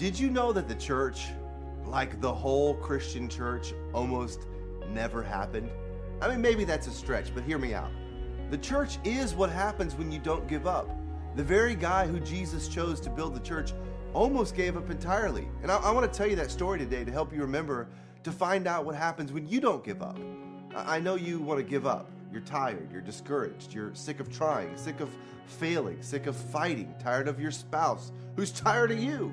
Did 0.00 0.18
you 0.18 0.30
know 0.30 0.50
that 0.54 0.66
the 0.66 0.76
church, 0.76 1.26
like 1.84 2.22
the 2.22 2.32
whole 2.32 2.72
Christian 2.76 3.28
church, 3.28 3.74
almost 3.92 4.46
never 4.94 5.22
happened? 5.22 5.68
I 6.22 6.28
mean, 6.28 6.40
maybe 6.40 6.64
that's 6.64 6.86
a 6.86 6.90
stretch, 6.90 7.34
but 7.34 7.44
hear 7.44 7.58
me 7.58 7.74
out. 7.74 7.90
The 8.50 8.56
church 8.56 8.96
is 9.04 9.34
what 9.34 9.50
happens 9.50 9.94
when 9.94 10.10
you 10.10 10.18
don't 10.18 10.48
give 10.48 10.66
up. 10.66 10.88
The 11.36 11.44
very 11.44 11.74
guy 11.74 12.06
who 12.06 12.18
Jesus 12.18 12.66
chose 12.66 12.98
to 13.00 13.10
build 13.10 13.34
the 13.34 13.40
church 13.40 13.74
almost 14.14 14.56
gave 14.56 14.74
up 14.74 14.88
entirely. 14.88 15.46
And 15.60 15.70
I, 15.70 15.76
I 15.76 15.90
want 15.90 16.10
to 16.10 16.16
tell 16.16 16.26
you 16.26 16.36
that 16.36 16.50
story 16.50 16.78
today 16.78 17.04
to 17.04 17.12
help 17.12 17.30
you 17.30 17.42
remember 17.42 17.86
to 18.22 18.32
find 18.32 18.66
out 18.66 18.86
what 18.86 18.94
happens 18.94 19.34
when 19.34 19.46
you 19.46 19.60
don't 19.60 19.84
give 19.84 20.00
up. 20.00 20.18
I, 20.74 20.96
I 20.96 21.00
know 21.00 21.16
you 21.16 21.40
want 21.40 21.58
to 21.58 21.62
give 21.62 21.86
up. 21.86 22.10
You're 22.32 22.40
tired, 22.40 22.90
you're 22.90 23.02
discouraged, 23.02 23.74
you're 23.74 23.94
sick 23.94 24.18
of 24.18 24.32
trying, 24.32 24.74
sick 24.78 25.00
of 25.00 25.10
failing, 25.44 26.02
sick 26.02 26.26
of 26.26 26.36
fighting, 26.36 26.94
tired 27.02 27.28
of 27.28 27.38
your 27.38 27.50
spouse 27.50 28.12
who's 28.34 28.50
tired 28.62 28.92
of 28.92 28.98
you. 28.98 29.30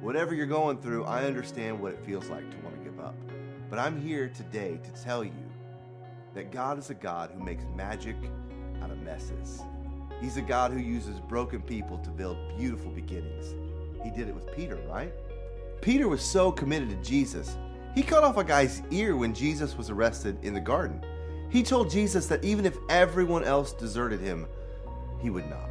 Whatever 0.00 0.34
you're 0.34 0.46
going 0.46 0.78
through, 0.78 1.04
I 1.04 1.24
understand 1.24 1.80
what 1.80 1.92
it 1.92 2.04
feels 2.04 2.28
like 2.28 2.50
to 2.50 2.56
want 2.58 2.76
to 2.76 2.84
give 2.88 3.00
up. 3.00 3.14
But 3.70 3.78
I'm 3.78 4.00
here 4.00 4.28
today 4.28 4.78
to 4.82 5.02
tell 5.02 5.24
you 5.24 5.32
that 6.34 6.52
God 6.52 6.78
is 6.78 6.90
a 6.90 6.94
God 6.94 7.30
who 7.34 7.42
makes 7.42 7.64
magic 7.74 8.16
out 8.82 8.90
of 8.90 8.98
messes. 9.00 9.62
He's 10.20 10.36
a 10.36 10.42
God 10.42 10.70
who 10.70 10.78
uses 10.78 11.18
broken 11.20 11.62
people 11.62 11.98
to 11.98 12.10
build 12.10 12.36
beautiful 12.56 12.90
beginnings. 12.90 13.54
He 14.04 14.10
did 14.10 14.28
it 14.28 14.34
with 14.34 14.54
Peter, 14.54 14.76
right? 14.88 15.12
Peter 15.80 16.08
was 16.08 16.22
so 16.22 16.52
committed 16.52 16.90
to 16.90 16.96
Jesus, 16.96 17.56
he 17.96 18.02
cut 18.02 18.24
off 18.24 18.36
a 18.36 18.44
guy's 18.44 18.82
ear 18.90 19.16
when 19.16 19.32
Jesus 19.32 19.76
was 19.76 19.88
arrested 19.88 20.36
in 20.42 20.52
the 20.52 20.60
garden. 20.60 21.02
He 21.48 21.62
told 21.62 21.90
Jesus 21.90 22.26
that 22.26 22.44
even 22.44 22.66
if 22.66 22.76
everyone 22.90 23.42
else 23.42 23.72
deserted 23.72 24.20
him, 24.20 24.46
he 25.18 25.30
would 25.30 25.48
not. 25.48 25.70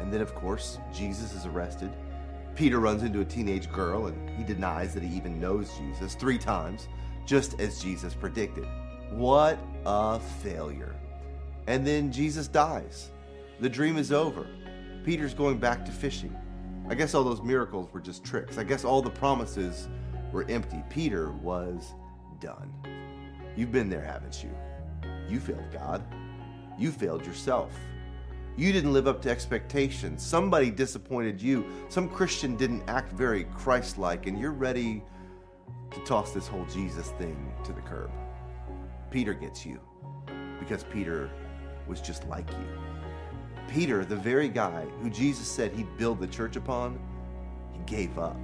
And 0.00 0.10
then, 0.10 0.22
of 0.22 0.34
course, 0.34 0.78
Jesus 0.94 1.34
is 1.34 1.44
arrested. 1.44 1.92
Peter 2.58 2.80
runs 2.80 3.04
into 3.04 3.20
a 3.20 3.24
teenage 3.24 3.70
girl 3.70 4.06
and 4.08 4.30
he 4.30 4.42
denies 4.42 4.92
that 4.92 5.00
he 5.00 5.16
even 5.16 5.38
knows 5.38 5.78
Jesus 5.78 6.16
three 6.16 6.38
times, 6.38 6.88
just 7.24 7.60
as 7.60 7.80
Jesus 7.80 8.14
predicted. 8.14 8.66
What 9.12 9.60
a 9.86 10.18
failure. 10.18 10.96
And 11.68 11.86
then 11.86 12.10
Jesus 12.10 12.48
dies. 12.48 13.12
The 13.60 13.68
dream 13.68 13.96
is 13.96 14.10
over. 14.10 14.48
Peter's 15.04 15.34
going 15.34 15.58
back 15.58 15.84
to 15.84 15.92
fishing. 15.92 16.36
I 16.88 16.96
guess 16.96 17.14
all 17.14 17.22
those 17.22 17.42
miracles 17.42 17.92
were 17.92 18.00
just 18.00 18.24
tricks. 18.24 18.58
I 18.58 18.64
guess 18.64 18.84
all 18.84 19.02
the 19.02 19.10
promises 19.10 19.88
were 20.32 20.44
empty. 20.48 20.82
Peter 20.90 21.30
was 21.30 21.94
done. 22.40 22.74
You've 23.56 23.70
been 23.70 23.88
there, 23.88 24.02
haven't 24.02 24.42
you? 24.42 24.50
You 25.28 25.38
failed 25.38 25.70
God. 25.72 26.02
You 26.76 26.90
failed 26.90 27.24
yourself. 27.24 27.70
You 28.58 28.72
didn't 28.72 28.92
live 28.92 29.06
up 29.06 29.22
to 29.22 29.30
expectations. 29.30 30.20
Somebody 30.20 30.72
disappointed 30.72 31.40
you. 31.40 31.64
Some 31.88 32.08
Christian 32.08 32.56
didn't 32.56 32.82
act 32.88 33.12
very 33.12 33.44
Christ 33.44 33.98
like, 33.98 34.26
and 34.26 34.36
you're 34.36 34.50
ready 34.50 35.04
to 35.92 36.00
toss 36.00 36.32
this 36.32 36.48
whole 36.48 36.64
Jesus 36.64 37.10
thing 37.18 37.54
to 37.62 37.72
the 37.72 37.80
curb. 37.80 38.10
Peter 39.12 39.32
gets 39.32 39.64
you 39.64 39.80
because 40.58 40.82
Peter 40.82 41.30
was 41.86 42.00
just 42.00 42.26
like 42.26 42.50
you. 42.50 42.66
Peter, 43.68 44.04
the 44.04 44.16
very 44.16 44.48
guy 44.48 44.84
who 45.02 45.08
Jesus 45.08 45.46
said 45.46 45.72
he'd 45.72 45.96
build 45.96 46.18
the 46.18 46.26
church 46.26 46.56
upon, 46.56 46.98
he 47.72 47.78
gave 47.86 48.18
up. 48.18 48.40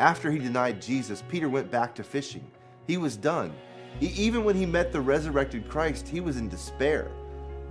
After 0.00 0.30
he 0.30 0.38
denied 0.38 0.82
Jesus, 0.82 1.24
Peter 1.30 1.48
went 1.48 1.70
back 1.70 1.94
to 1.94 2.04
fishing. 2.04 2.44
He 2.86 2.98
was 2.98 3.16
done. 3.16 3.54
He, 4.00 4.08
even 4.08 4.44
when 4.44 4.54
he 4.54 4.66
met 4.66 4.92
the 4.92 5.00
resurrected 5.00 5.66
Christ, 5.66 6.06
he 6.06 6.20
was 6.20 6.36
in 6.36 6.50
despair. 6.50 7.10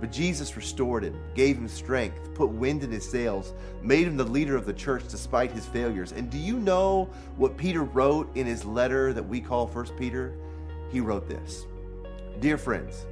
But 0.00 0.10
Jesus 0.10 0.56
restored 0.56 1.04
him, 1.04 1.20
gave 1.34 1.58
him 1.58 1.68
strength, 1.68 2.32
put 2.34 2.48
wind 2.48 2.82
in 2.82 2.90
his 2.90 3.08
sails, 3.08 3.52
made 3.82 4.06
him 4.06 4.16
the 4.16 4.24
leader 4.24 4.56
of 4.56 4.64
the 4.64 4.72
church 4.72 5.04
despite 5.08 5.52
his 5.52 5.66
failures. 5.66 6.12
And 6.12 6.30
do 6.30 6.38
you 6.38 6.58
know 6.58 7.10
what 7.36 7.58
Peter 7.58 7.82
wrote 7.82 8.34
in 8.34 8.46
his 8.46 8.64
letter 8.64 9.12
that 9.12 9.22
we 9.22 9.40
call 9.40 9.66
1 9.66 9.86
Peter? 9.98 10.34
He 10.90 11.00
wrote 11.00 11.28
this 11.28 11.66
Dear 12.40 12.56
friends, 12.56 13.04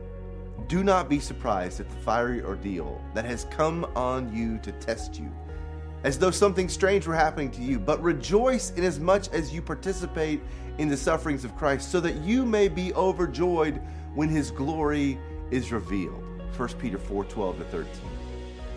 do 0.66 0.82
not 0.82 1.08
be 1.08 1.20
surprised 1.20 1.78
at 1.78 1.88
the 1.88 1.96
fiery 1.96 2.42
ordeal 2.42 3.00
that 3.14 3.24
has 3.26 3.44
come 3.50 3.84
on 3.94 4.34
you 4.34 4.58
to 4.58 4.72
test 4.72 5.18
you, 5.18 5.30
as 6.04 6.18
though 6.18 6.30
something 6.30 6.68
strange 6.68 7.06
were 7.06 7.14
happening 7.14 7.50
to 7.52 7.62
you, 7.62 7.78
but 7.78 8.02
rejoice 8.02 8.72
inasmuch 8.76 9.32
as 9.32 9.52
you 9.52 9.60
participate 9.60 10.40
in 10.78 10.88
the 10.88 10.96
sufferings 10.96 11.44
of 11.44 11.56
Christ, 11.56 11.90
so 11.90 12.00
that 12.00 12.16
you 12.16 12.46
may 12.46 12.68
be 12.68 12.94
overjoyed 12.94 13.80
when 14.14 14.28
his 14.28 14.50
glory 14.50 15.18
is 15.50 15.70
revealed. 15.70 16.27
1 16.56 16.68
Peter 16.78 16.98
4 16.98 17.24
12 17.24 17.58
to 17.58 17.64
13. 17.64 17.88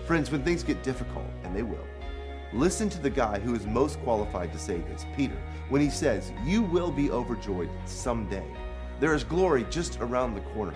Friends, 0.05 0.31
when 0.31 0.43
things 0.43 0.63
get 0.63 0.83
difficult, 0.83 1.25
and 1.43 1.55
they 1.55 1.63
will, 1.63 1.87
listen 2.53 2.89
to 2.89 2.99
the 2.99 3.09
guy 3.09 3.39
who 3.39 3.55
is 3.55 3.65
most 3.65 3.99
qualified 4.01 4.51
to 4.51 4.59
say 4.59 4.79
this, 4.79 5.05
Peter, 5.15 5.37
when 5.69 5.81
he 5.81 5.89
says, 5.89 6.31
You 6.45 6.63
will 6.63 6.91
be 6.91 7.11
overjoyed 7.11 7.69
someday. 7.85 8.45
There 8.99 9.13
is 9.13 9.23
glory 9.23 9.65
just 9.69 9.99
around 10.01 10.33
the 10.33 10.41
corner. 10.41 10.75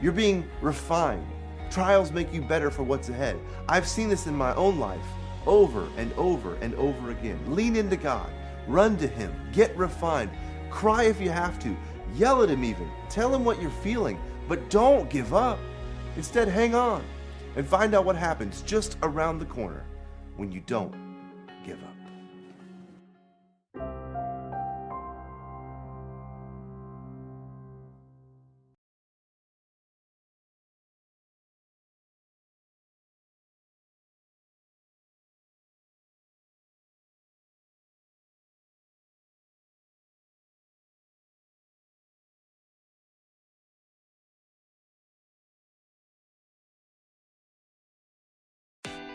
You're 0.00 0.12
being 0.12 0.48
refined. 0.60 1.26
Trials 1.70 2.10
make 2.10 2.32
you 2.32 2.40
better 2.42 2.70
for 2.70 2.82
what's 2.82 3.10
ahead. 3.10 3.38
I've 3.68 3.86
seen 3.86 4.08
this 4.08 4.26
in 4.26 4.34
my 4.34 4.54
own 4.54 4.78
life 4.78 5.04
over 5.46 5.88
and 5.96 6.12
over 6.14 6.56
and 6.56 6.74
over 6.74 7.10
again. 7.10 7.38
Lean 7.54 7.76
into 7.76 7.96
God, 7.96 8.30
run 8.66 8.96
to 8.98 9.06
Him, 9.06 9.32
get 9.52 9.76
refined, 9.76 10.30
cry 10.70 11.04
if 11.04 11.20
you 11.20 11.30
have 11.30 11.58
to, 11.60 11.76
yell 12.14 12.42
at 12.42 12.48
Him 12.48 12.64
even, 12.64 12.90
tell 13.08 13.34
Him 13.34 13.44
what 13.44 13.60
you're 13.60 13.70
feeling, 13.70 14.18
but 14.48 14.68
don't 14.70 15.08
give 15.08 15.34
up. 15.34 15.58
Instead, 16.16 16.48
hang 16.48 16.74
on 16.74 17.04
and 17.56 17.66
find 17.66 17.94
out 17.94 18.04
what 18.04 18.16
happens 18.16 18.62
just 18.62 18.96
around 19.02 19.38
the 19.38 19.46
corner 19.46 19.84
when 20.36 20.52
you 20.52 20.60
don't 20.66 20.94
give 21.64 21.82
up. 21.82 21.99